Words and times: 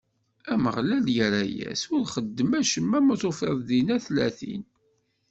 Ameɣlal 0.53 1.05
irra-as: 1.21 1.81
Ur 1.95 2.03
xeddmeɣ 2.13 2.59
acemma 2.61 2.99
ma 3.01 3.15
ufiɣ 3.29 3.53
dinna 3.67 3.97
tlatin. 4.05 4.63